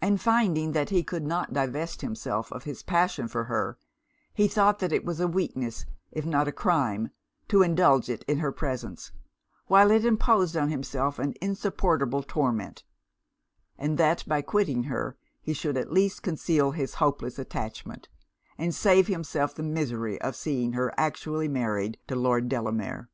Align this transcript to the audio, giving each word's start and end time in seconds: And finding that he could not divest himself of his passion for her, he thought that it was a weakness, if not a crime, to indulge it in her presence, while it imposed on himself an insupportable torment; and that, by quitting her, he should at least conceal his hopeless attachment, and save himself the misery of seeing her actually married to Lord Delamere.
And 0.00 0.18
finding 0.22 0.72
that 0.72 0.88
he 0.88 1.02
could 1.02 1.26
not 1.26 1.52
divest 1.52 2.00
himself 2.00 2.50
of 2.50 2.64
his 2.64 2.82
passion 2.82 3.28
for 3.28 3.44
her, 3.44 3.76
he 4.32 4.48
thought 4.48 4.78
that 4.78 4.90
it 4.90 5.04
was 5.04 5.20
a 5.20 5.28
weakness, 5.28 5.84
if 6.10 6.24
not 6.24 6.48
a 6.48 6.50
crime, 6.50 7.10
to 7.48 7.60
indulge 7.60 8.08
it 8.08 8.22
in 8.22 8.38
her 8.38 8.50
presence, 8.50 9.12
while 9.66 9.90
it 9.90 10.02
imposed 10.02 10.56
on 10.56 10.70
himself 10.70 11.18
an 11.18 11.34
insupportable 11.42 12.22
torment; 12.22 12.84
and 13.76 13.98
that, 13.98 14.26
by 14.26 14.40
quitting 14.40 14.84
her, 14.84 15.18
he 15.42 15.52
should 15.52 15.76
at 15.76 15.92
least 15.92 16.22
conceal 16.22 16.70
his 16.70 16.94
hopeless 16.94 17.38
attachment, 17.38 18.08
and 18.56 18.74
save 18.74 19.08
himself 19.08 19.54
the 19.54 19.62
misery 19.62 20.18
of 20.22 20.34
seeing 20.36 20.72
her 20.72 20.90
actually 20.96 21.48
married 21.48 21.98
to 22.06 22.16
Lord 22.16 22.48
Delamere. 22.48 23.10